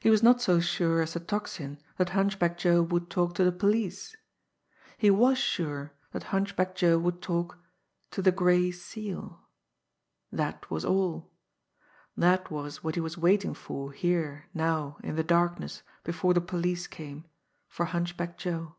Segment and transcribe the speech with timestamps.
[0.00, 3.50] He was not so sure as the Tocsin that Hunchback Joe would talk to the
[3.50, 4.14] police;
[4.98, 7.58] he was sure that Hunchback Joe would talk
[8.10, 9.40] to the Gray Seal.
[10.30, 11.30] That was all.
[12.18, 16.86] That was what he was waiting for here now in the darkness before the police
[16.86, 17.24] came
[17.66, 18.74] for Hunchback Joe.